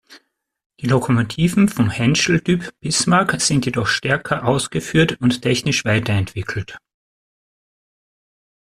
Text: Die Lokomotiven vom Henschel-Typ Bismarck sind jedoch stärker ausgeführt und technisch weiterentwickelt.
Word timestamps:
Die 0.79 0.87
Lokomotiven 0.87 1.69
vom 1.69 1.91
Henschel-Typ 1.91 2.73
Bismarck 2.79 3.39
sind 3.39 3.67
jedoch 3.67 3.85
stärker 3.85 4.45
ausgeführt 4.47 5.21
und 5.21 5.43
technisch 5.43 5.85
weiterentwickelt. 5.85 6.79